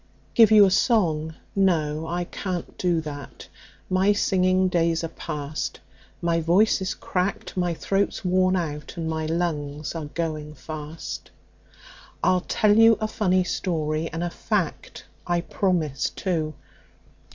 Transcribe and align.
Give 0.33 0.49
you 0.49 0.65
a 0.65 0.71
song? 0.71 1.35
No, 1.55 2.07
I 2.07 2.23
can't 2.23 2.75
do 2.75 3.01
that; 3.01 3.47
my 3.87 4.13
singing 4.13 4.67
days 4.67 5.03
are 5.03 5.07
past; 5.09 5.79
My 6.23 6.39
voice 6.41 6.81
is 6.81 6.95
cracked, 6.95 7.55
my 7.55 7.75
throat's 7.75 8.25
worn 8.25 8.55
out, 8.55 8.97
and 8.97 9.07
my 9.07 9.27
lungs 9.27 9.93
are 9.93 10.05
going 10.05 10.55
fast. 10.55 11.29
"I'll 12.23 12.41
tell 12.47 12.75
you 12.79 12.97
a 12.99 13.07
funny 13.07 13.43
story, 13.43 14.11
and 14.11 14.23
a 14.23 14.31
fact, 14.31 15.05
I 15.27 15.41
promise, 15.41 16.09
too. 16.09 16.55